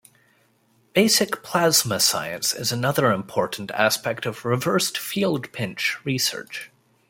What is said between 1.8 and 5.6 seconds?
science is another important aspect of Reversed Field